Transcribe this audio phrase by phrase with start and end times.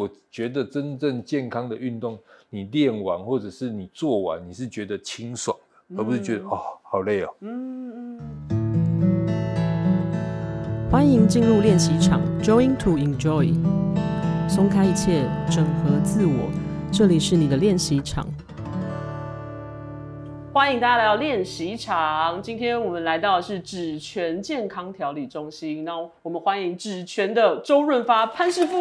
[0.00, 2.18] 我觉得真正健康的运动，
[2.48, 5.54] 你练完或者是你做完，你是觉得清爽
[5.90, 7.34] 的，而不是觉得、嗯、哦好累哦。
[7.40, 8.18] 嗯
[8.48, 8.50] 嗯。
[10.90, 13.52] 欢迎进入练习场，Join to enjoy，
[14.48, 16.50] 松开一切，整合自我，
[16.90, 18.26] 这里是你的练习场。
[20.52, 22.42] 欢迎大家来到练习场。
[22.42, 25.84] 今天我们来到的是指权健康调理中心。
[25.84, 28.74] 那我们欢迎指权的周润发潘师傅。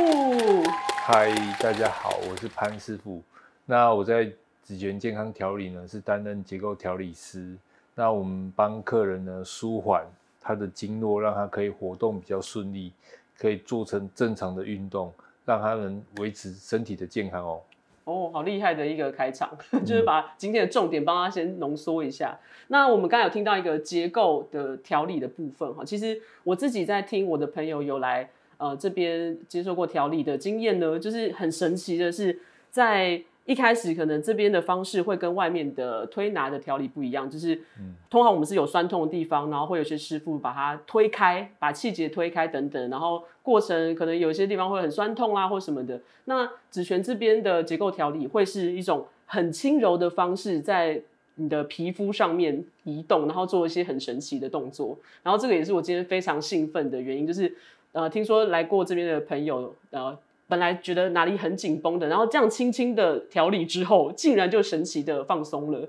[1.04, 3.22] 嗨，大家好，我是潘师傅。
[3.68, 4.28] 那我在
[4.64, 7.56] 指权健康调理呢，是担任结构调理师。
[7.94, 10.04] 那我们帮客人呢舒缓
[10.42, 12.92] 他的经络，让他可以活动比较顺利，
[13.38, 15.14] 可以做成正常的运动，
[15.46, 17.62] 让他能维持身体的健康哦。
[18.10, 19.50] 哦，好厉害的一个开场，
[19.86, 22.40] 就是把今天的重点帮他先浓缩一下。
[22.70, 32.40] 那我们刚才有听到一个结构的调理的部分哈，其实我自己在听我的朋友有来呃这边接受过调理的经验呢，就是很神奇的是
[32.72, 33.22] 在。
[33.50, 37.60] 一开始可能这边的方式会跟外面的推拿的调理不一样，就是，
[38.08, 46.00] 通常我们是有酸痛的地方，然后会有些师傅把它推开，把气节推开等等，然后过程可能有些地方会很酸痛啊或什么的。
[46.26, 51.02] 那紫泉这边的结构调理会是一种很轻柔的方式，在
[51.34, 54.96] 你的皮肤上面移动，然后做一些很神奇的动作。
[55.24, 57.52] 然后这个也是我今天非常兴奋的原因，就是
[57.94, 60.16] 呃，听说来过这边的朋友呃。
[60.50, 65.88] 本来觉得哪里很紧绷的，然后这样轻轻的调理之后，竟然就神奇的放松了。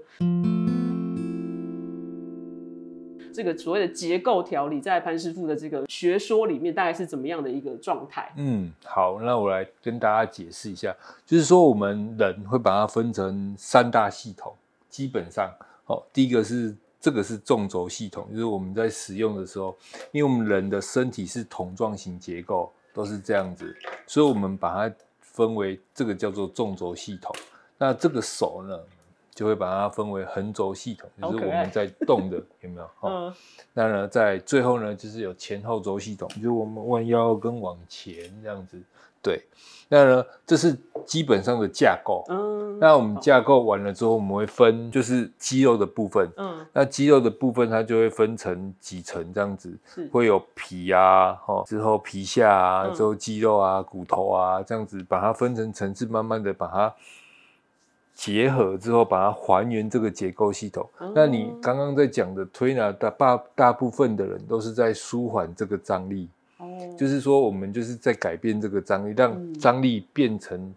[3.32, 8.30] 这个所谓的结构调理，在潘师傅的这个学说里面，大概是怎么样的一个状态？
[8.36, 14.52] 嗯，好，那我来跟大家解释一下，就是说我们人会把它分成三大系统，
[14.90, 15.50] 基本上，
[15.86, 19.74] 哦，第一个是这个是纵轴系统，就是我们在使用的时候，
[20.12, 22.70] 因为我们人的身体是桶状型结构。
[22.92, 27.34] 都是这样子，所以我们把它分为这个叫做纵轴系统。
[27.78, 28.78] 那这个手呢，
[29.34, 32.90] 就会把它分为横轴系统，就是我们在动的，有没有？
[33.08, 33.34] 嗯。
[33.72, 38.80] 那呢，在最后呢，就是有前后轴系统，就是我们弯腰跟往前这样子。
[39.22, 39.46] 对。
[39.92, 42.24] 那呢，这是基本上的架构。
[42.28, 42.78] 嗯。
[42.78, 46.30] 那我们架构完了之后，我们会分就是肌肉的部分。
[46.36, 46.64] 嗯。
[46.72, 56.94] 那肌肉的部分，它就会分成几层这样子，是会有皮啊，哈，之后皮下啊，之后肌肉啊，骨头啊，这样子把它分成层次，慢慢的把它
[58.14, 60.88] 结合之后，把它还原这个结构系统。
[61.00, 61.12] 嗯。
[61.14, 66.28] 那你刚刚在讲的推拿大大大部分的人都是在舒缓这个张力。
[66.96, 70.74] 就是说，我们就是在改变这个张力，让张力变成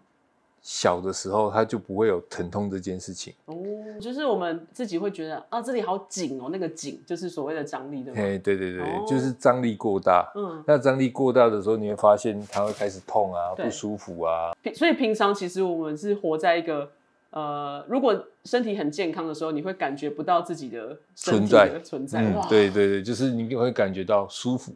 [0.62, 3.34] 小的时候，它就不会有疼痛这件事情。
[3.44, 3.54] 哦，
[4.00, 8.40] 就是我们自己会觉得啊，这里好紧哦，那个紧就是所谓的张力，对吗？
[8.42, 10.30] 对对对，哦、就是张力过大。
[10.34, 14.52] 嗯，那张力过大的时候，你会发现它会开始痛啊，不舒服啊。
[14.74, 16.90] 所以平常其实我们是活在一个
[17.28, 22.22] 呃，如果身体很健康的时候，你会感觉不到自己的身体的存在。
[22.22, 24.72] 嗯，对对对，就是你会感觉到舒服。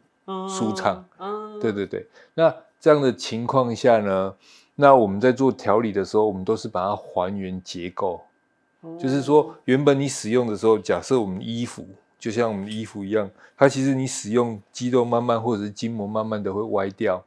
[0.48, 1.04] 舒畅，
[1.60, 2.06] 对对对。
[2.34, 4.34] 那这样的情况下呢，
[4.76, 8.20] 那我们在做调理的时候，我们都是把它还原结构，
[8.98, 11.84] 就是说，原本你使用的时候，假设我们衣服
[12.18, 17.24] 就像我们的衣服一样，它其实你使用肌肉慢慢或者是筋膜慢慢的会歪掉，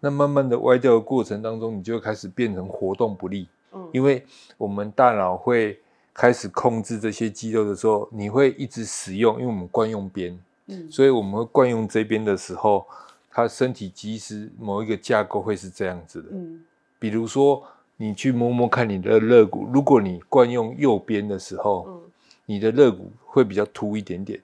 [0.00, 3.48] 那慢慢的歪掉的过程当中，你就开始变成活动不利，
[3.92, 4.24] 因为
[4.56, 5.78] 我们大脑会
[6.12, 10.38] 开始控制这些肌肉的时候，你会一直使用，因为我们惯用边。
[10.66, 12.86] 嗯，所以我们会惯用这边的时候，
[13.30, 16.28] 他身体其实某一个架构会是这样子的。
[16.32, 16.64] 嗯，
[16.98, 17.62] 比如说
[17.98, 22.00] 你去摸摸看你的肋骨，如果你惯用右边的时候，嗯，
[22.46, 24.40] 你的肋骨会比较凸一点点。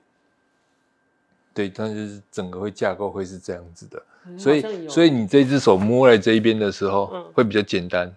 [1.55, 4.03] 对，但是整个会架构会是这样子的。
[4.27, 8.15] 嗯，所以所以你这只手摸来这一边的时候，嗯，会比较简单。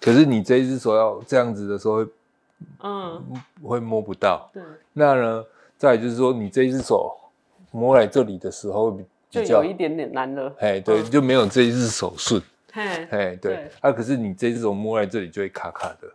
[0.00, 2.06] 可是你这一只手要这样子的时候会，
[2.82, 3.22] 嗯，
[3.62, 4.50] 会摸不到。
[4.52, 4.62] 对，
[4.92, 5.44] 那呢，
[5.76, 7.14] 再就是说你这一只手。
[7.70, 9.04] 摸来这里的时候比
[9.48, 10.54] 有一点点难了。
[10.58, 12.42] 哎，对，就没有这一只手顺。
[12.72, 13.70] 哎，对，对。
[13.80, 16.08] 啊，可是你这一只手摸来这里就会卡卡的。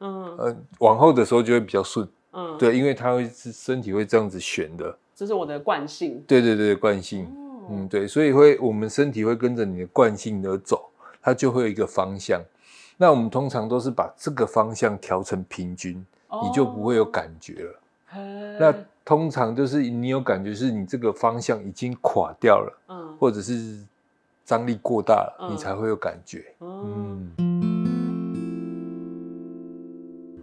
[0.00, 0.36] 嗯。
[0.38, 2.08] 呃，往后的时候就会比较顺。
[2.32, 2.56] 嗯。
[2.58, 4.96] 对，因为它会是身体会这样子旋的。
[5.14, 6.22] 这是我的惯性。
[6.26, 7.24] 对对对，惯性。
[7.24, 7.68] 哦。
[7.70, 10.88] 嗯，对，所以会我们身体会跟着你的惯性而走，
[11.20, 12.40] 它就会有一个方向。
[12.96, 17.80] 那我们通常都是把这个方向调成平均，哦，你就不会有感觉了。
[18.58, 18.74] 那
[19.04, 23.78] 通常就是你有感觉是你这个方向已经垮掉了，嗯，或者是
[24.44, 26.44] 张力过大了，嗯，你才会有感觉。
[26.60, 27.30] 嗯，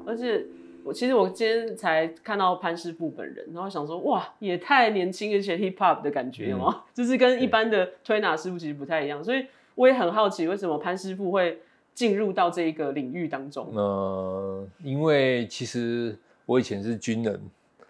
[0.06, 0.46] 而且
[0.84, 9.46] 我其实我今天才看到潘师傅本人，然后想说哇，也太年轻而且 hip hop 的感觉了，嗯，就是跟一般的推拿师傅其实不太一样，所以
[9.76, 11.60] 我也很好奇，为什么潘师傅会
[11.94, 13.76] 进入到这一个领域当中？
[13.76, 17.42] 呃，因为其实我以前是军人，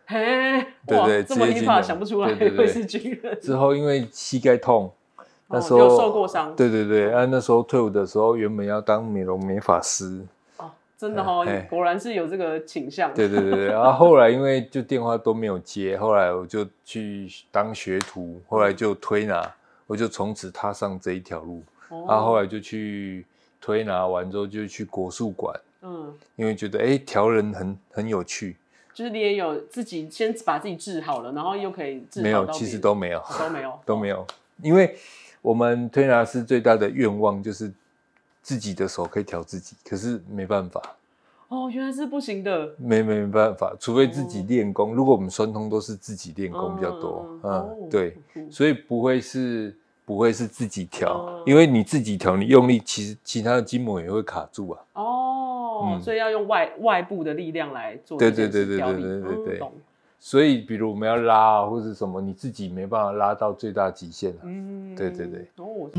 [0.07, 3.39] 嘿，对对，这么一怕想不出来会是军人。
[3.41, 4.91] 之后因为膝盖痛，
[5.47, 10.21] 那时候有受过伤，对对对，啊，那时候退伍的时候，原本要当美容美发师。
[10.97, 13.13] 真的哦，果然是有这个倾向。
[13.13, 19.53] 对对对，然后后来因为就电话都没有接，后来我就去当学徒，后来就推拿，
[19.87, 21.61] 我就从此踏上这一条路。
[21.89, 23.25] 然后后来就去
[23.59, 28.55] 推拿完之后就去国术馆，嗯，因为觉得哎调人很很有趣。
[28.95, 32.23] 就是你也有自己先把自己治好了，然后又可以治好。
[32.23, 34.25] 没有，其实都没有，都没有， 都没有，
[34.63, 34.97] 因为
[35.43, 37.71] 我们推拿师最大的愿望就是。
[38.47, 40.79] 自己的手可以调自己，可是没办法。
[41.47, 42.75] 哦，原来是不行的。
[42.77, 44.91] 没没没办法，除非自己练功。
[44.91, 48.15] 哦、如果我们酸痛都是自己练功比较多，嗯，嗯哦、对，
[48.51, 49.75] 所以不会是
[50.05, 54.79] 不会是自己调，嗯、因为你自己调，你用力，其实其他的筋膜也会卡住啊。
[54.93, 55.24] 哦，
[55.83, 58.17] 嗯、所以要用外外部的力量来做。
[58.17, 59.59] 对对对对对对对对。
[59.61, 59.71] 嗯、
[60.19, 64.41] 所以，比如我们要拉啊，或者什么，你自己没办法拉到最大极限啊。
[64.43, 65.47] 嗯，对对对。
[65.57, 65.89] 哦。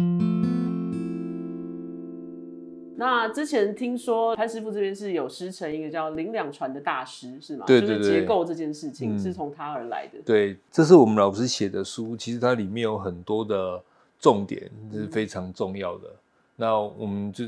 [2.98, 7.64] 那之前听说潘师傅这边是有师承一个叫林两传的大师，是吗？
[7.66, 10.18] 对对对，就是结构这件事情是从他而来的。
[10.18, 10.22] 嗯。
[10.24, 13.78] 对，这是我们老师写的书，其实它里面有很多的
[14.18, 16.08] 重点，这是非常重要的。
[16.08, 16.18] 嗯、
[16.56, 17.44] 那我们就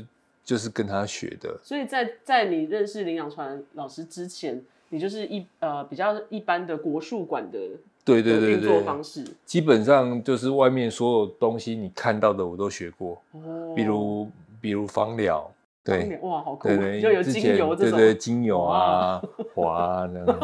[0.49, 1.55] 就是跟他学的。
[1.61, 4.59] 所以在在你认识林养传老师之前，
[4.89, 7.59] 你就是一呃比较一般的国术馆的
[8.03, 14.27] 对对对运作方式，基本上就是外面所有东西你看到的我都学过，哦、比如。
[14.61, 15.49] 比如芳疗，
[15.85, 19.21] 对，哇，好酷，对对，就有精油这种，对对，精油啊，
[19.55, 20.35] 花那种，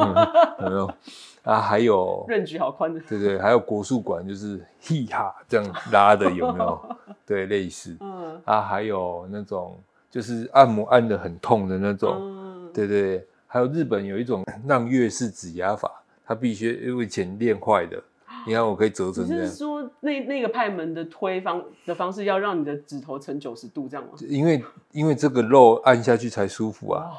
[0.62, 0.94] 有没有？
[1.44, 6.80] 啊，还有， 任局好宽的，对对，还有国术馆，就是嘻哈这样拉的，有没有？
[7.28, 9.78] 对，类似，嗯，啊，还有那种
[10.16, 15.92] 就是按摩按的很痛的那种，对对，还有日本有一种 让月式指压法，
[16.26, 18.02] 它必须因为以前练坏的。
[18.48, 19.44] 你看，我可以折成这样。
[19.44, 24.14] 你是说那那个派门的推方的方式，要让你的指头成九十度这样吗？
[24.30, 24.64] 因为
[24.94, 27.12] 因为这个肉按下去才舒服啊。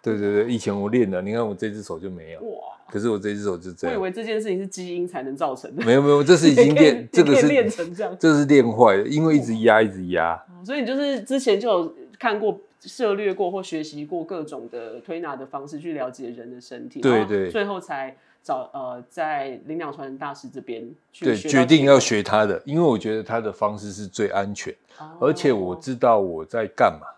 [0.00, 2.40] 对对对，以前我练的，你看我这只手就没有。
[2.42, 2.76] 哇！
[2.88, 3.96] 可是我这只手就这样。
[3.96, 5.84] 我以为这件事情是基因才能造成的。
[5.84, 8.16] 没有没有，这是已经 练，这个是练成这样。
[8.20, 10.40] 这是练坏的，因为一直压一直压。
[10.64, 17.00] 所以你就是之前就有看过、涉略过或学习过各种的推拿的方式，去了解人的身体。
[17.00, 17.50] 对对。
[17.50, 18.16] 最后才。
[18.46, 27.08] 找呃，在林鸟传大师这边去对，决定要学他的，因为我觉得他的方式是最安全，哦、而且我知道我在干嘛，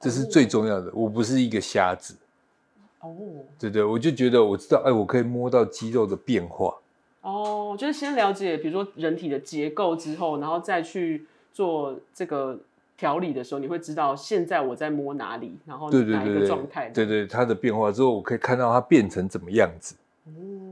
[0.00, 0.88] 这是最重要的。
[0.88, 2.16] 哦、我不是一个瞎子，
[2.98, 3.14] 哦，
[3.56, 6.74] 对对，我就觉得我知道，哎，我可以摸到肌肉的变化。
[7.20, 12.58] 哦，就是先了解，比如说人体的结构之后，然后再去做这个
[12.96, 16.88] 调理的时候，你会知道现在我在摸哪里，然后哪一个状态。
[16.90, 19.94] 对对，它的变化之后，我可以看到它变成怎么样子。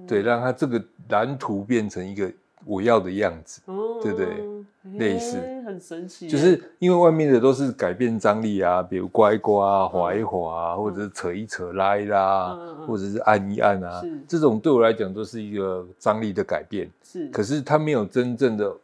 [0.07, 2.31] 对，让它这个蓝图变成一个
[2.65, 4.27] 我要的样子，哦、对对，
[4.95, 5.37] 类似，
[5.67, 6.29] 很神奇。
[6.29, 16.89] 就是因为外面的都是改变张力啊，比如刮一刮、滑一滑，嗯、或者是扯一扯、拉一拉，嗯、或者是按一按啊，是这种对我来讲都是一个张力的改变。
[17.03, 18.75] 是，可是它没有真正的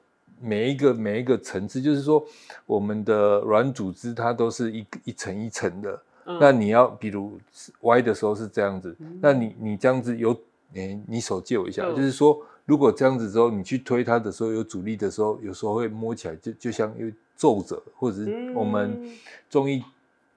[0.40, 2.24] 每一个每一个层次，就是说
[2.66, 6.02] 我们的软组织它都是一一层一层的。
[6.24, 7.38] 嗯、那你要比如
[7.82, 10.38] 歪的时候是这样子，嗯、那你你这样子有。
[10.74, 19.10] 欸、你手借我一下，嗯、就是说，如果这样子之后，你去推它的时候有阻力的时候，有时候会摸起来就就像有皱褶，或者是我们
[19.48, 19.82] 中医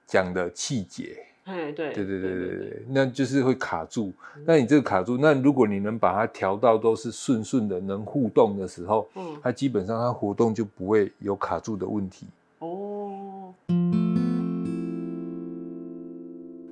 [0.06, 1.18] 讲的气结。
[1.44, 4.12] 哎，对，对对对对对，那就是会卡住。
[4.36, 12.26] 嗯、那你这个卡住，那如果你能把它调到都是顺顺的，能互动的时候，嗯，它基本上它活动就不会有卡住的问题。
[12.60, 13.52] 哦。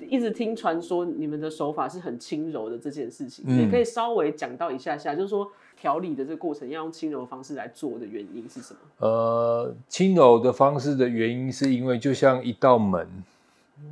[0.09, 8.81] 一直听传说你们的手法是很轻柔的这件事情，你、嗯、可以稍微讲到一下下，就是说调理的这个过程要用轻柔的方式来做的原因是什么？
[8.99, 13.07] 呃，轻柔的方式的原因是因为就像一道门，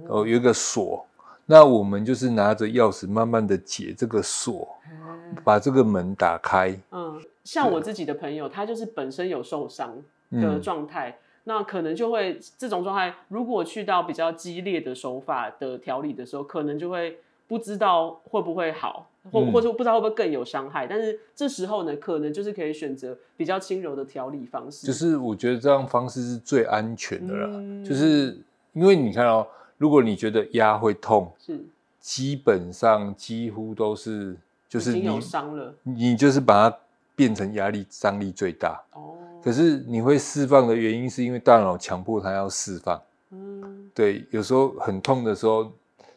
[0.08, 1.04] 哦、呃，有一个锁，
[1.46, 6.78] 那我们就是拿着钥匙慢慢的解这个锁，嗯、把这个门打开。
[6.90, 9.96] 嗯，像我自己的朋友，他就是本身有受伤
[10.30, 11.10] 的状态。
[11.10, 11.14] 嗯
[11.48, 17.16] 那可能就会这种状态，如果去到比较激烈的手法的调理的时候，可能就会
[17.46, 20.86] 不知道会不会好，或或者不知道会不会更有伤害。
[20.86, 24.86] 但是这时候呢，可能就是可以选择比较轻柔的调理方式。
[24.86, 27.48] 就是我觉得这样方式是最安全的啦。
[27.50, 28.36] 嗯、就是
[28.74, 29.46] 因为你看哦，
[29.78, 31.64] 如果你觉得压会痛，是
[32.00, 34.36] 基本上几乎都是
[34.68, 36.78] 就是你有伤了，你就是把它
[37.16, 38.80] 变成压力张力最大。
[38.92, 43.00] 哦，可是你会释放的原因是因为大脑强迫它要释放。
[43.30, 45.70] 嗯，对，有时候很痛的时候，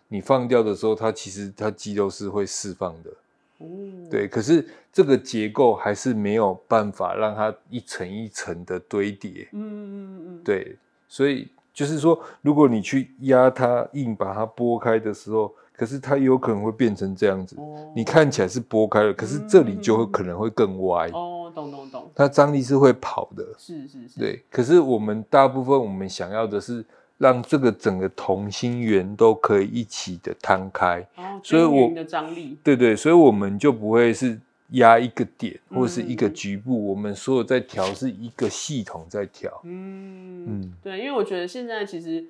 [0.07, 3.11] 你放掉的时候，它其实它肌肉是会释放的。
[3.59, 9.47] 嗯，对，可是这个结构还是没有办法让它一层一层的堆叠。
[9.51, 10.77] 嗯嗯嗯，对，
[11.07, 15.53] 所以就是说，如果你去压它，硬把它拨开的时候。
[15.73, 21.07] 可是它有可能会变成这样子，哦、你看起来是拨开了，可是这里就会可能会更歪。
[21.07, 22.11] 哦，懂懂懂。
[22.13, 23.43] 它张力是会跑的。
[23.57, 24.19] 是是是。
[24.19, 26.85] 对，可是我们大部分我们想要的是
[27.17, 30.99] 让这个整个同心圆都可以一起的摊开。
[31.15, 32.59] 哦，所以我的张力。
[32.63, 34.39] 对对，所以我们就不会是
[34.71, 39.61] 压一个点或是一个局部，嗯、我们所有在调是一个系统在调。
[39.63, 42.25] 嗯嗯，对，因为我觉得现在其实。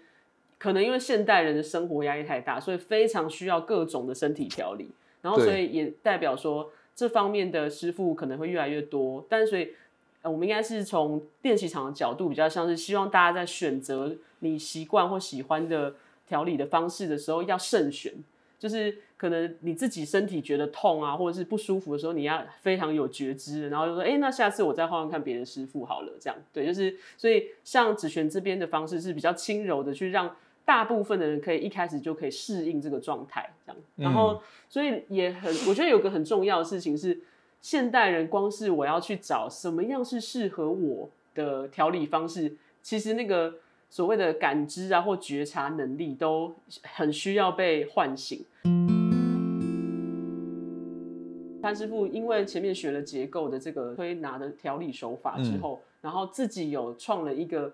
[0.63, 4.91] 可能因为现代人的生活压力太大，所以非常需要各种的身体调理，
[5.23, 9.25] 然后所以也代表说这方面的师傅可能会越来越多。
[9.27, 9.69] 但所以，
[10.21, 15.95] 呃，我们应该是从练习场的角度，比较像是希望大家在选择你习惯或喜欢的
[16.27, 18.13] 调理的方式的时候要慎选，
[18.61, 30.35] 就是可能你自己身体觉得痛啊，或者是不舒服的时候，你要非常有觉知，然后就说，哎，那下次我再换换看别的师傅好了，这样对，就是所以像子璇这边的方式是比较轻柔的去让。
[30.63, 37.19] 大部分的人可以一开始就可以适应这个状态，这样，然后所以也很，我觉得有个很重要的事情是，
[37.59, 43.55] 现代人光是我要去找什么样是适合我的调理方式，其实那个
[43.91, 48.43] 所谓的感知啊或觉察能力都很需要被唤醒。
[51.61, 57.71] 潘师傅因为前面学了结构的这个推拿的调理手法之后，然后自己有创了一个。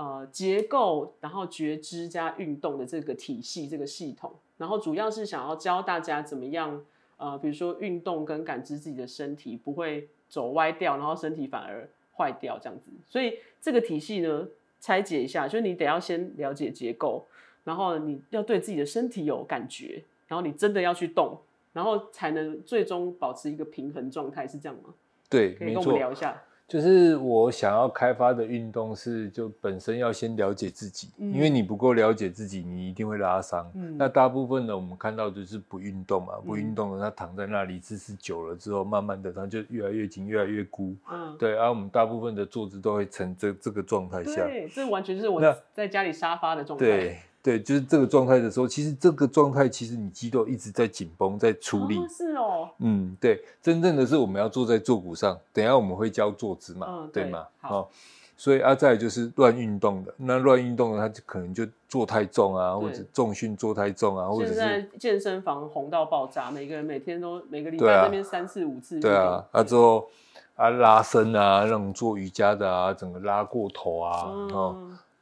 [0.00, 6.80] 呃，结构，然后觉知加运动的这个体系，这个系统，然后主要是想要教大家怎么样，
[7.16, 12.92] 呃，比如说运动跟感知自己的身体不会走歪掉，然后身体反而坏掉这样子。
[13.08, 14.46] 所以这个体系呢，
[14.80, 17.26] 拆解一下，就是你得要先了解结构，
[17.64, 21.38] 然后你要对自己的身体有感觉，然后你真的要去动，
[21.72, 24.94] 然后才能最终保持一个平衡状态，是这样吗？
[25.28, 26.42] 对，可以跟我们聊一下。
[26.68, 33.68] 就是我想要开发的运动是，就本身要先了解自己，嗯、因为你不够了解自己，你一定会拉伤。
[33.74, 40.94] 嗯、那大部分的我们看到就是不运动嘛，不运动的他躺在那里姿势久了之后，慢慢的他就越来越紧，越来越箍。
[41.10, 44.44] 嗯，对，而、啊、我们大部分的坐姿都会成这这个状态下。
[44.44, 45.40] 对，这完全就是我
[45.72, 46.84] 在家里沙发的状态。
[46.84, 47.18] 对。
[47.42, 51.96] 对，就是这个状态的时候，其实这个状态，其实你肌肉一直在紧绷，在出力。
[51.98, 52.68] 哦是哦。
[52.78, 55.38] 嗯，对，真正的是我们要坐在坐骨上。
[55.52, 57.46] 等一下我们会教坐姿嘛，嗯、对，对吗？
[57.60, 57.78] 好。
[57.78, 57.88] 哦、
[58.36, 69.00] 所以啊，再来就是乱运动的，那乱运动的，他就可能就做太重啊，或者重训做太重啊，或者是现在健身房红到爆炸，每个人每天都每个礼拜那边三次五次。
[69.00, 70.08] 对啊，啊之后
[70.56, 74.26] 啊拉伸啊，那种做瑜伽的啊，整个拉过头啊。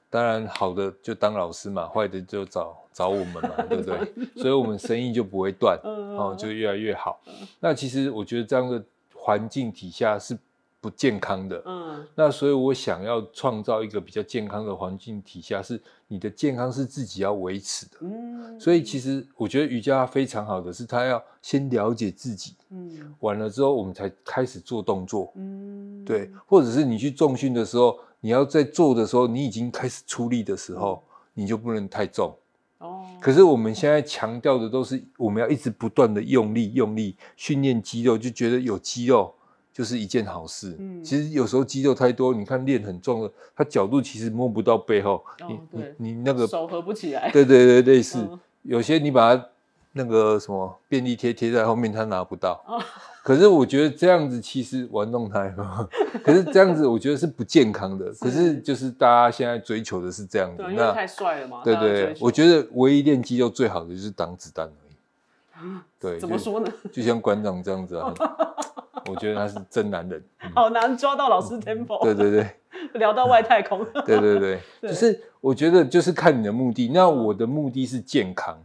[0.08, 3.98] 当然，好的就当老师嘛，坏的就找找我们嘛， 对不对？
[4.36, 7.20] 所以，我们生意就不会断，哦，就越来越好。
[7.60, 8.82] 那其实我觉得这样的
[9.14, 10.38] 环境底下是
[10.80, 12.06] 不健康的，嗯。
[12.14, 18.58] 那所以我想要创造一个比较健康的环境底下，是你的健康是自己要维持的，嗯。
[18.60, 23.12] 所以，其实我觉得瑜伽非常好的是，他要先了解自己，嗯。
[23.20, 26.04] 完了之后，我们才开始做动作，嗯。
[26.04, 27.98] 对，或者是你去重训的时候。
[28.20, 31.02] 你要在做的时候，你已经开始出力的时候，
[31.34, 32.34] 你就不能太重。
[32.78, 33.04] 哦。
[33.20, 39.32] 可是我们现在强调的都是，我们要一直不断的用力、用力训练肌肉，就觉得有肌肉
[39.72, 40.76] 就是一件好事。
[40.78, 41.02] 嗯。
[41.04, 45.24] 其实有时候肌肉太多，你看练很重的，它角度其实摸不到背后。
[45.40, 45.48] 哦。
[45.48, 47.30] 你你你那个手合不起来。
[47.30, 48.28] 对对对，类似。
[48.62, 49.46] 有些你把它
[49.92, 52.62] 那个什么便利贴贴在后面，它拿不到。
[52.66, 52.82] 哦。
[53.26, 55.44] 可是我觉得这样子其实玩弄它，
[56.22, 58.14] 可是这样子我觉得是不健康的。
[58.14, 61.60] 是可是就是大家现在追求的是这样子，对，那因为太帅了嘛。
[61.64, 65.80] 对对对，我觉得唯一练肌肉最好的就是挡子弹而已。
[65.98, 66.72] 对，怎么说呢？
[66.84, 68.14] 就，就像馆长这样子啊，
[69.10, 70.22] 我觉得他是真男人。
[70.44, 72.00] 嗯、好难抓到老师 tempo。
[72.04, 72.48] 对对对，
[72.94, 73.84] 聊到外太空。
[74.06, 76.88] 对对对，对就是我觉得就是看你的目的。
[76.94, 78.56] 那我的目的是健康。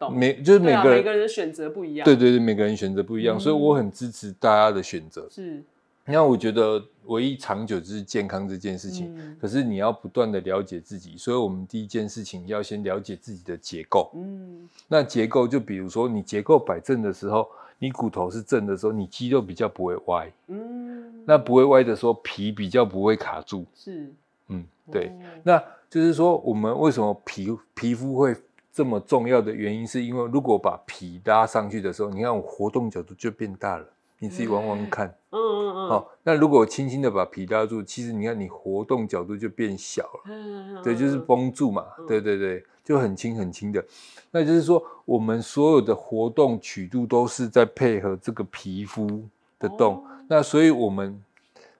[0.00, 0.12] 嗯。
[0.12, 5.26] 每就是每个人、啊、每个人的选择不一样，对对对，每个人选择不一样，嗯、所以我很支持大家的选择。
[5.30, 5.62] 是，
[6.04, 9.12] 那我觉得唯一长久就是健康这件事情。
[9.16, 14.10] 嗯、可是你要不断的了解自己，所以我们第一件事情要先了解自己的结构。
[14.14, 20.32] 嗯，那结构就比如说你结构摆正的时候，你骨头是正的时候，你肌肉比较不会歪。
[20.46, 23.66] 嗯，那不会歪的时候，皮比较不会卡住。
[23.74, 24.08] 是，
[24.48, 25.08] 嗯，对。
[25.08, 25.12] 哦、
[25.42, 28.34] 那就是说，我们为什么皮皮肤会？
[28.76, 33.86] 这么重要的原因，是因为如果把皮拉上去的时候，你看我活动角度就变大了。
[34.18, 35.06] 你自己玩玩看。
[35.30, 35.88] 嗯嗯嗯。
[35.88, 40.20] 好，那如果我轻轻的把皮拉住，其实你看你活动角度就变小了。
[40.26, 40.82] 嗯嗯嗯。
[40.82, 41.86] 对，就是绷住嘛。
[42.06, 43.82] 对对对，就很轻很轻的。
[44.30, 49.24] 那就是说，我们所有的活动曲度都是在配合这个皮肤
[49.58, 50.04] 的动。
[50.28, 51.22] 那所以我们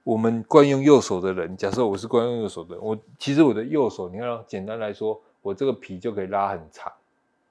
[0.02, 6.92] 我们惯用右手的人，假设我是惯用右手的人，我其实我的右手，你看，简单来说，我这个皮就可以拉很长。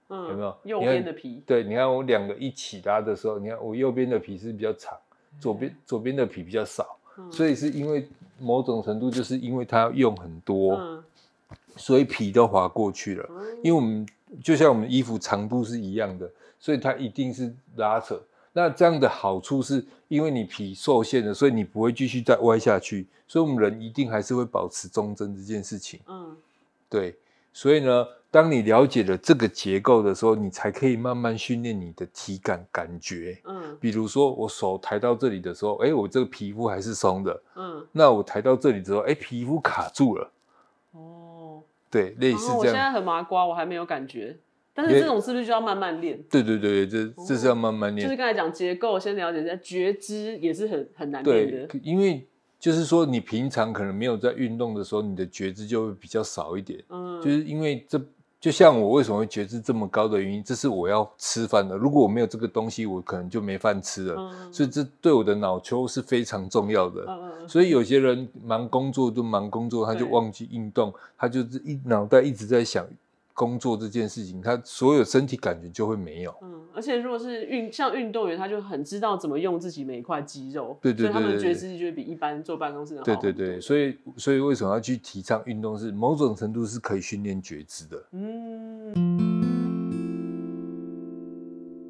[0.09, 1.41] 嗯，有没有右边的皮？
[1.45, 4.97] 对，你看我两个一起拉的时候，你看我右边的皮是比较长，
[5.39, 8.05] 左边左边的皮比较少，嗯，所以是因为
[8.37, 11.03] 某种程度就是因为它要用很多，嗯，
[11.77, 13.25] 所以皮都滑过去了。
[13.29, 14.05] 嗯，因为我们
[14.43, 18.21] 就像我们衣服长度是一样的，所以它一定是拉扯。
[18.51, 25.99] 那这样的好处是因为你皮受限了，所以你不会继续再歪下去，所以我们人一定还是会保持中正这件事情。
[26.07, 26.37] 嗯，
[26.89, 27.15] 对，
[27.55, 28.05] 所以呢。
[28.31, 33.39] 当你了解了这个结构的时候，你才可以慢慢训练你的体感感觉。
[33.45, 37.41] 嗯，比如说我手抬到这里的时候，哎，我这个皮肤还是松的。
[37.55, 40.29] 嗯，那我抬到这里之后，哎，皮肤卡住了。
[40.91, 42.57] 哦，对，类似这样。
[42.57, 44.35] 我现在很麻瓜，我还没有感觉。
[44.73, 46.21] 但是这种是不是就要慢慢练？
[46.29, 48.05] 对对对，这这是要慢慢练。
[48.05, 51.79] 就是刚才讲结构，先了解一下觉知也是很很难练的。
[51.81, 52.27] 因为
[52.65, 56.83] 就是说你平常可能没有在运动的时候，你的觉知就会比较少一点。
[56.89, 58.01] 嗯，就是因为这。
[58.37, 61.75] 就像我为什么会觉知这么高的原因，这是我要吃饭的。
[61.75, 64.15] 如果我没有这个东西，我可能就没饭吃了。
[64.17, 67.05] 嗯、所以这对我的脑丘是非常重要的。
[67.07, 72.85] 嗯、所以有些人忙工作就忙工作，他就忘记运动，他就是一脑袋一直在想。
[73.35, 76.33] 工作这件事情，他所有身体感觉就会没有。
[76.41, 80.79] 嗯，而且如果是运像运动员，他就很知道怎么用自己每一块肌肉。
[80.81, 83.05] 对对对，对，对，所以他们觉知就会比一般坐办公室的好。
[83.05, 85.77] 对对对，所以所以为什么要去提倡运动？
[85.77, 88.01] 是某种程度是可以训练觉知的。
[88.13, 88.93] 嗯，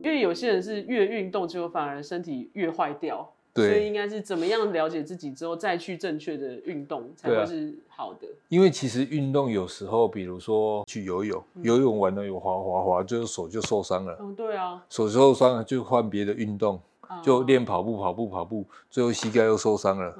[0.03, 3.31] 因为有些人是越运动，结果反而身体越坏掉。
[3.55, 8.27] 对，所以应该是怎么样了解自己之后，再去正确的运动才会是好的。
[8.27, 14.17] 啊、因为其实运动有时候，比如说去游泳，嗯、游泳完了有滑滑滑，就是手就受伤了。
[14.19, 20.13] 嗯，对啊，手受伤了就换别的运动，嗯、就练跑步，跑步，跑步，最后膝盖又受伤了，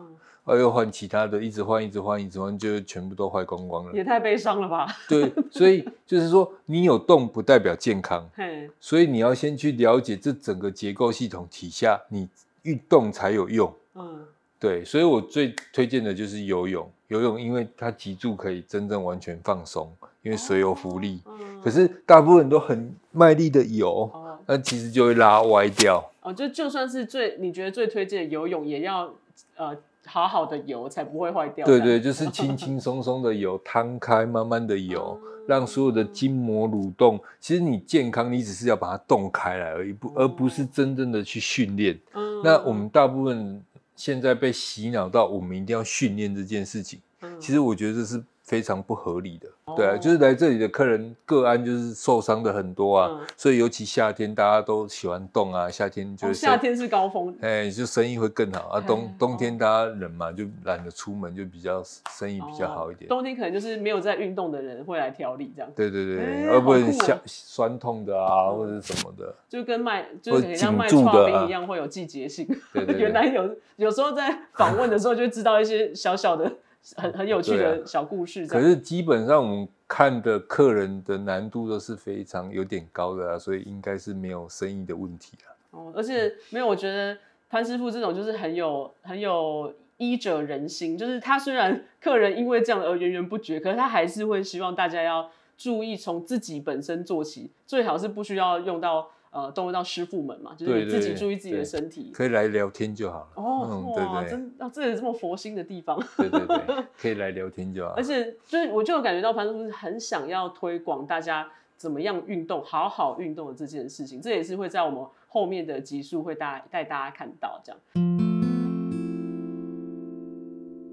[0.46, 3.92] 嗯、又换其他的，一直换，一直换，一直换，就全部都坏光光了。
[3.92, 4.88] 也太悲伤了吧？
[5.10, 12.30] 对，所以 就是说，你有动不代表健康，嘿所以你要先去了解这整个结构系统体下你。
[12.66, 14.26] 运动才有用，嗯，
[14.60, 16.88] 对，所以我最推荐的就是游泳。
[17.08, 19.92] 游泳，因为它脊柱可以真正完全放松，
[20.24, 21.22] 因为水有浮力。
[21.28, 24.12] 嗯，可是大部分人都很卖力的游，
[24.48, 26.04] 那其实就会拉歪掉。
[26.22, 29.14] 哦，就就算是最你觉得最推荐的游泳，也要
[29.56, 31.64] 呃好好的游，才不会坏掉。
[31.64, 35.20] 对对，就是轻轻松松的游， 摊开慢慢的游。
[35.48, 42.00] 让所有的筋膜蠕动，其实你健康，你只是要把它动开来而已，不，而不是真正的去训练。
[42.14, 43.62] 嗯，那我们大部分
[43.96, 47.00] 现在被洗脑到，我们一定要训练这件事情。
[47.22, 48.24] 嗯，其实我觉得这是。
[48.46, 58.80] 非常不合理的，对啊，就是来这里的客人个案就是受伤的很多啊，所以尤其夏天大家都喜欢动啊，夏天就是夏天是高峰，哎，就生意会更好啊。
[58.80, 61.82] 冬冬天大家冷嘛，就懒得出门，就比较
[62.12, 63.10] 生意比较好一点。
[63.10, 65.72] 冬天可能就是没有在运动的人会来调理这样。
[65.76, 72.48] 对对对，而不是像酸痛的啊，或者什么的，就跟卖就是像卖剉冰一样，会有季节性。
[72.96, 76.52] 原来有有时候在访问的时候就知道一些小小的。
[76.98, 85.48] 很很有趣的小故事，可是基本上我们看的客人的难度都是非常有点高的啊，所以应该是没有生意的问题啊。
[85.72, 87.18] 哦，而且没有，我觉得
[87.50, 99.10] 潘师傅这种就是很有很有医者仁心，就是他虽然 客人因为这样而源源不绝，可是他还是会希望大家要注意从自己本身做起，最好是不需要用到。
[99.36, 103.28] 呃，动用到师傅们嘛，就是你自己注意自己的身体，可以来聊天就好了。
[103.36, 107.92] 哦，嗯、哇，对对真啊，这里这么佛心的地方，对对对， 可以来聊天就好。
[107.98, 117.82] 而且，就是我就感觉到潘师傅是很想要推广大家怎么样运动，好好运动的这件事情，这也是会在我们后面的集数会带带大家看到这样。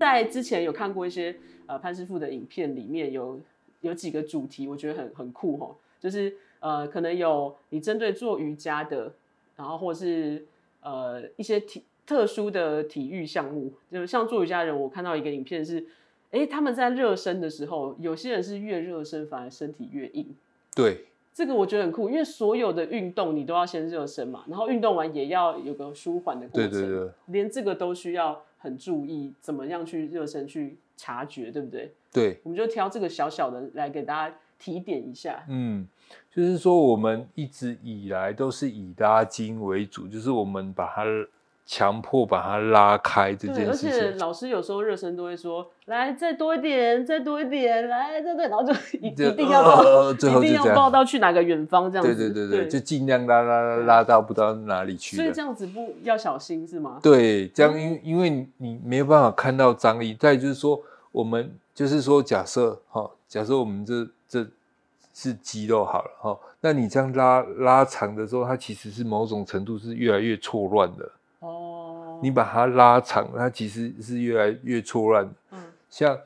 [0.01, 3.39] 在之前有看过一些呃潘师傅的影片，里面有
[3.83, 6.35] 有几个主题，我觉得很很酷哈，就是。
[6.63, 9.13] 呃，可能有你针对做瑜伽的，
[9.57, 10.47] 然后或是
[10.81, 15.85] 呃一些体特殊的体育项目，就像做瑜伽的人，我看到一个影片是，
[16.31, 20.35] 哎，他们在热身的时候，有些人是越热身反而身体越硬。
[20.73, 31.93] 对，这个我觉得很酷，因为所有的运动你都要先热身嘛，然后运动完也要有个舒缓的过程，对对对，连这个都需要很注意，怎么样去热身去察觉，对不对？
[32.13, 35.43] 对，我们就挑这个小小的来给大家提点一下。
[35.49, 35.89] 嗯。
[36.35, 41.05] 就是说，我们一直以来都是以拉筋为主，就是我们把它
[41.65, 43.91] 强迫把它拉开这件事情。
[43.91, 52.15] 而且老师有时候热身都会说：“来，再多一点，再多一点，来，再多。”然后就一一定要抱，呃、最后一定要抱到去哪个远方这样子。
[52.15, 55.17] 对对对对，对就尽量拉拉拉拉到不知道哪里去。
[55.17, 56.99] 所以这样子不要小心是吗？
[57.03, 60.15] 对，这样因因为你没有办法看到张力。
[60.15, 64.47] 再就是说，我们就是说，假设哈，假设我们这这
[65.13, 71.13] 是肌肉好了哈，那你这样拉拉长的时候，它其实是某种程度是越来越错乱的。
[71.41, 75.31] 哦，你把它拉长，它其实是越来越错乱。
[75.51, 76.19] 嗯，像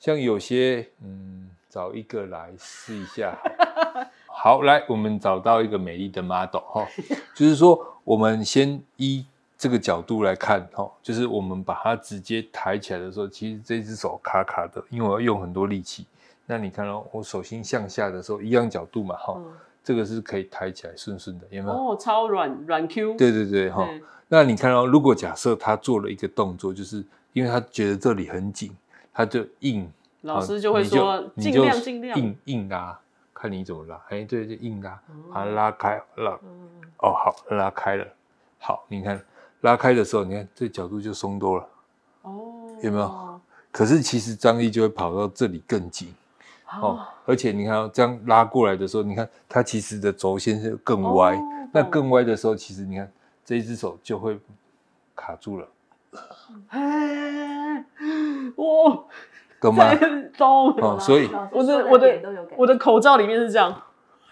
[0.00, 3.38] 像有些，嗯，找一个来试一下。
[4.26, 6.84] 好，来，我们找到一个美丽的 model 哈，
[7.32, 9.24] 就是说，我们先依
[9.56, 16.04] 这个角度来看哈，就是我们把它直接抬起来的时候，其实这只手卡卡的，因为我要用很多力气。
[16.46, 21.74] 那你看到我手心向下的时候，一样角度嘛哈，嗯，这个是可以抬起来顺顺的，有没有？
[21.74, 23.16] 哦，超软软 Q。
[23.16, 23.88] 对对对哈。
[24.28, 28.76] 那你看到，如果假设他做了一个动作，就是因为他觉得这里很紧，
[29.12, 29.90] 他就硬，
[30.22, 32.98] 老师就会说尽量尽量硬硬拉，
[33.34, 34.00] 看你怎么拉。
[34.08, 35.00] 哎，对，就硬拉，
[35.32, 36.30] 把它拉开，拉，
[36.98, 38.06] 哦，好，拉开了。
[38.58, 39.20] 好，你看
[39.62, 41.68] 拉开的时候，你看这角度就松多了。
[42.22, 43.40] 哦，有没有？
[43.70, 46.14] 可是其实张力就会跑到这里更紧。
[46.70, 51.38] 哦，而且你看这样拉过来的时候，你看它其实的轴线是更歪。
[51.72, 53.10] 那更歪的时候，其实你看。
[53.48, 54.36] 这一只手就会
[55.14, 55.68] 卡住了，
[56.70, 57.84] 哎，
[58.56, 59.04] 哇，
[59.60, 59.94] 懂吗？
[60.36, 60.74] 懂。
[60.80, 63.82] 哦，所以我的我的我的口罩里面是这样，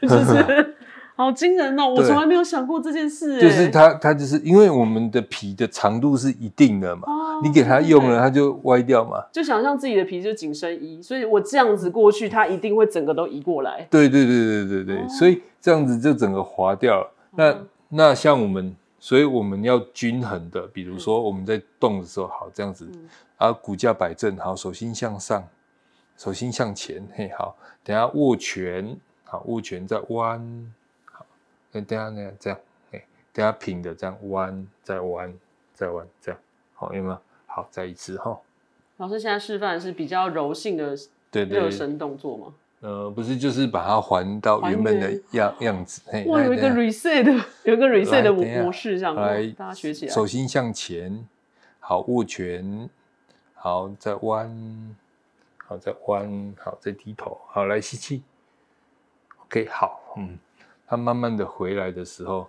[0.03, 0.77] 就是
[1.17, 1.89] 好惊人哦！
[1.89, 3.41] 我从来没有想过这件事。
[3.41, 7.07] 就是它，它就是因为我们的皮的长度是一定的嘛，
[7.43, 9.25] 你给它用了，它就歪掉嘛。
[9.33, 13.87] 就想象自己的皮就是紧身衣，所以我这样子过去，它一定会整个都移过来。
[13.91, 17.13] 对对对对对对，所以这样子就整个滑掉了。
[17.37, 17.57] 那
[17.89, 18.75] 那像我们。
[19.01, 22.89] 所以我们要均衡的，比如说我们在动的时候，好这样子，
[23.37, 25.45] 啊，骨架摆正，好，手心向上，
[26.17, 30.41] 手心向前，嘿，好，等下握拳，好，握拳再弯，
[31.81, 32.59] 等下那样这样，
[32.91, 35.33] 嘿，等下平的这样弯，再弯，
[35.73, 36.41] 再弯，这样，
[36.75, 37.19] 好，有没有？
[37.47, 38.39] 好，再一次哈。
[38.99, 40.97] 老师现在示范的是比较柔性的
[41.47, 42.55] 热身动作吗？
[42.81, 46.03] 呃，不是，就是把它还到原本的样样子。
[46.27, 47.33] 哇，有一个 reset 的，
[47.63, 50.13] 有一个 reset 的模式，这样，来，大家学起来。
[50.13, 51.27] 手心向前，
[51.81, 52.91] 好，握拳，
[53.55, 54.97] 好，再弯，
[55.57, 58.23] 好，再弯，好，再低头，好，来吸气。
[59.45, 60.39] OK，好，嗯，
[60.87, 62.47] 它慢慢的回来的时候，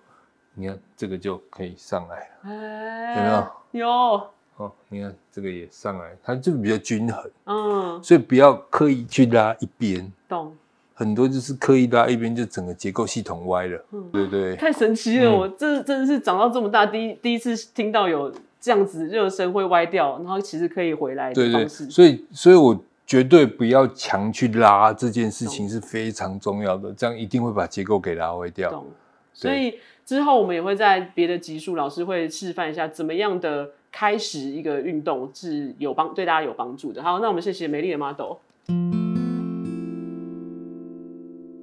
[0.53, 3.87] 你看这个就可以上来了，欸、有没有？
[3.87, 4.27] 有。
[4.57, 10.55] 哦，你看这个也上来，它就比较均衡，嗯，所以不要刻意去拉一边，懂？
[10.93, 28.85] 很多就是刻意拉一边，就整个结构系统歪了，嗯，对对，太神奇了，嗯、我这真的是长到这么大，第一第一次听到有这样子热身会歪掉，然后其实可以回来的方式，对对，所以所以我绝对不要强去拉这件事情是非常重要的，这样一定会把结构给拉歪掉，
[29.33, 33.71] 所以之后我们也会在别的集数，老师会示范一下怎么样的。
[33.97, 37.01] 开始一个运动是有帮对大家有帮助的。
[37.01, 38.33] 好，那我们谢谢美丽的 model。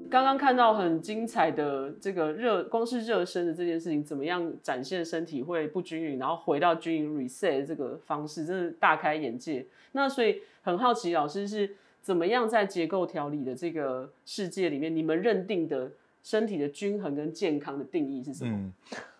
[0.08, 9.66] 刚刚看到很精彩的这个热，光是热身的这件事情，怎么样展现身体会不均匀，然后回到均匀 reset 这个方式，真的大开眼界。
[9.92, 18.50] 那所以很好奇，老师是怎么样在结构调理的这个世界里面，你们认定的身体的均衡跟健康的定义是什么？
[18.50, 18.72] 嗯，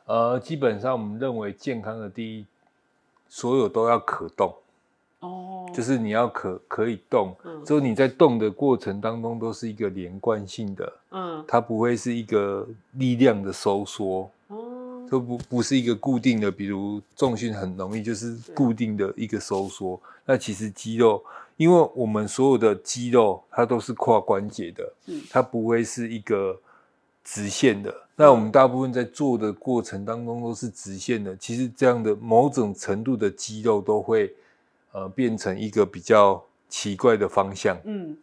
[0.06, 2.46] 呃，基本上我们认为健康的第一。
[3.34, 4.54] 所有都要可动，
[5.20, 14.41] 哦，就是你要可可以动，嗯，所以你在动的过程当中都是一个连贯性的，嗯，它不会是一个力量的收缩，哦，
[15.12, 21.22] 都不不是一个固定的，比如重训很容易就是固定的一个收缩，那其实肌肉，
[21.58, 24.90] 因为我们所有的肌肉它都是跨关节的，
[25.28, 26.58] 它不会是一个
[27.22, 27.94] 直线的。
[28.16, 34.32] 那我们大部分在做的过程当中都是直线的，其实这样的某种程度的肌肉都会
[34.92, 37.76] 呃变成一个比较奇怪的方向。
[37.84, 38.16] 嗯，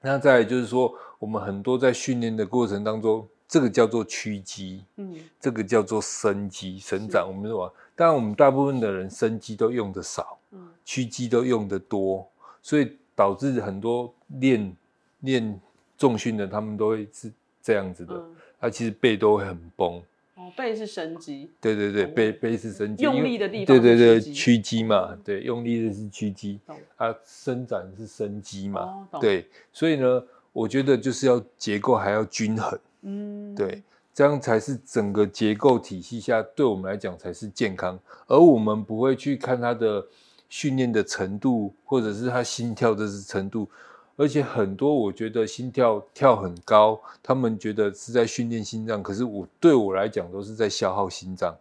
[0.00, 7.22] 那再来就是说，我们很多在训练的过程当中，这个叫做屈肌，嗯，这个叫做伸肌、伸展。
[7.22, 12.26] 我们说，当然我们大部分的人伸肌都用的少，嗯，屈肌都用的多，
[12.62, 14.10] 所以导致很多
[14.40, 14.74] 练
[15.20, 15.60] 练
[15.98, 17.30] 重训的他们都会是
[17.62, 18.14] 这样子的。
[18.14, 18.34] 嗯。
[18.58, 20.00] 它其实背都会很崩
[20.36, 26.58] 哦，背是伸肌，对对对，背背是伸肌，用力的地方，对对对，屈肌嘛，对，用力的是屈肌，
[26.96, 33.82] 它伸展是伸肌嘛，对，所以呢，我觉得就是要结构还要均衡，嗯，对，
[34.14, 40.04] 这样才是整个结构体系下对我们来讲才是健康，而我们不会去看他的
[40.48, 43.68] 训练的程度，或者是他心跳的程度。
[44.14, 51.56] 而且很多我觉得心跳跳很高，他们觉得是在训练心脏，可是我对我来讲都是在消耗心脏。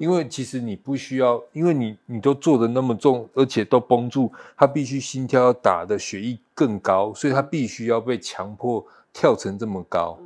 [0.00, 10.18] 因为其实你不需要，因为你你都做的那么重，而且都绷住，他必须心跳要打的血液更高，所以他必须要被强迫跳成这么高。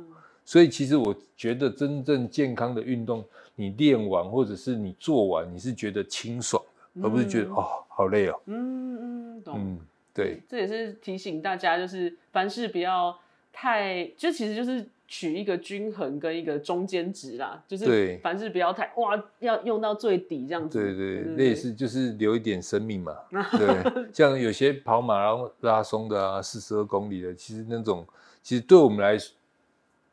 [0.49, 6.59] 所以其实我觉得真正健康的运动，你练完或者是你做完，你是觉得清爽
[6.95, 8.41] 的，而不是觉得哦好累哦。
[8.47, 9.59] 嗯嗯，懂。
[9.59, 9.79] 嗯
[10.11, 13.15] 对，这也是提醒大家，就是凡事不要
[13.53, 20.79] 太，就其实就是取一个均衡跟一个中间值啦，就是凡事不要太哇，要用到最底这样子。
[20.81, 23.15] 对对，那也是就是留一点生命嘛。
[23.55, 28.03] 对，像有些跑马拉拉松的啊，四十二公里的，其实那种
[28.41, 29.31] 其实对我们来说，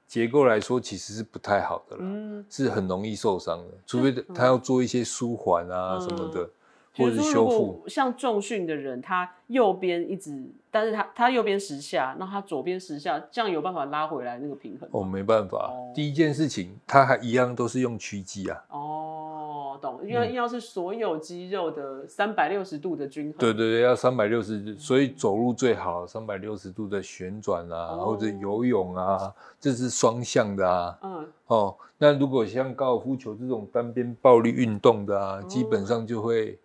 [0.07, 6.43] 结构来说其实是不太好的了，嗯，是很容易受伤的，除非他要做一些舒缓啊什么的。
[6.43, 6.51] 嗯
[6.99, 14.89] 或者是修复，像重训的人，他右边一直，但是他他右边十下，那他左边十下，这样有办法拉回来那个平衡？
[14.93, 15.59] 哦，没办法。
[15.71, 18.65] 哦、第一件事情，他还一样都是用屈肌啊。
[18.71, 19.36] 哦，
[19.77, 20.01] 懂。
[20.07, 23.35] 因为要是所有肌肉的三百六十度的均衡。
[23.39, 30.99] 对对对，要三百六十度，所以走路最好三百六十度的旋转啊，哦、或者游泳啊，这是双向的啊。
[31.03, 31.29] 嗯。
[31.47, 36.59] 哦，那如果像高尔夫球这种单边暴力运动的啊，哦、基本上就会。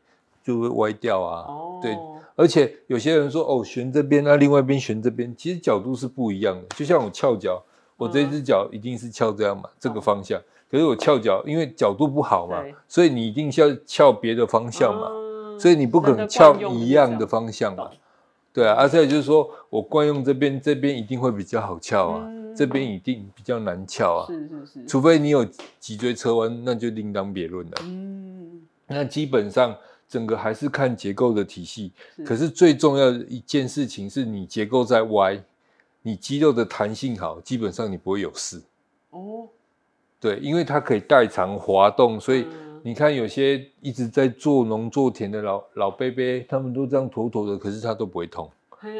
[0.43, 1.79] 就会歪掉啊，oh.
[1.83, 1.95] 对，
[2.35, 6.63] 而且有些人说哦，旋这边，那另外一边旋这边，其实角度是不一样的。
[6.75, 7.63] 就像我翘脚，
[7.95, 9.71] 我这只脚一定是翘这样嘛，uh.
[9.79, 10.41] 这个方向。
[10.71, 15.59] 可是我翘脚，因为角度不好嘛，所以你一定是要翘别的方向嘛，uh.
[15.59, 17.89] 所以你不可能翘一样的方向嘛。
[18.53, 24.27] 对啊，而且就是说我惯用这边，这边一定会比较好翘啊，嗯、这边一定比较难翘啊。
[24.27, 25.45] 是是是，除非你有
[25.79, 27.73] 脊椎侧弯，那就另当别论了。
[27.83, 29.75] 嗯，那基本上。
[30.11, 35.41] 整个还是看结构的体系，是可是最重要的一件事情是你结构在歪，
[36.01, 38.61] 你肌肉的弹性好，基本上你不会有事。
[39.11, 39.47] 哦，
[40.21, 42.45] 对，因为它可以代偿滑动，所以
[42.83, 48.49] 你看有些一直在做农做田的老老伯伯，他们都这样妥妥的，可是他都不会痛，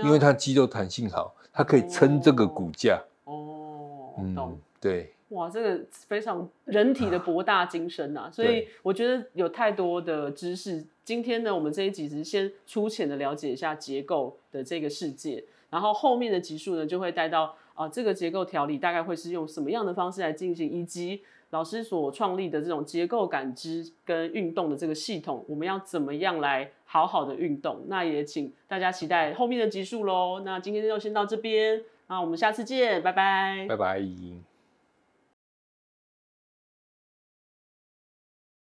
[0.04, 3.00] 因为他肌肉弹性好，他可以撑这个骨架。
[3.26, 5.14] 哦，嗯，懂对。
[5.30, 8.30] 哇，这个非常人体的博大精深啊！
[8.30, 10.86] 所以我觉得有太多的知识。
[11.06, 27.84] 今天呢，我们这一集只是先粗浅的了解一下结构的这个世界，然后后面的集数呢，就会带到啊，这个结构调理大概会是用什么样的方式来进行，以及老师所创立的这种结构感知跟运动的这个系统，我们要怎么样来好好的运动？
[27.88, 30.42] 那也请大家期待后面的集数喽。
[30.46, 34.51] 那今天就先到这边，那我们下次见，拜拜，拜拜。